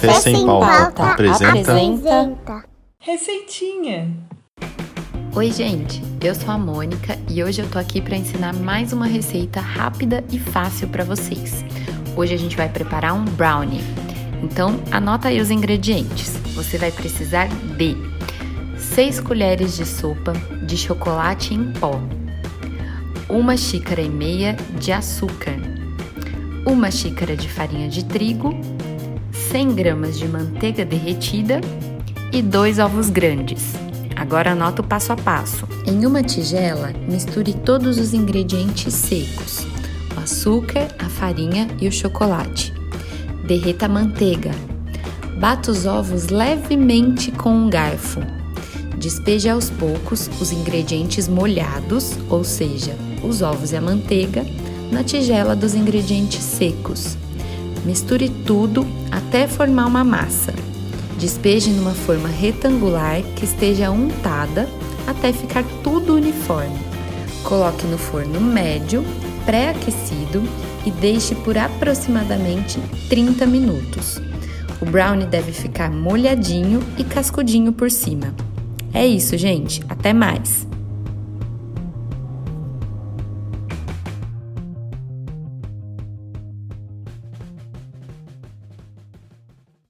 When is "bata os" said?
45.40-45.86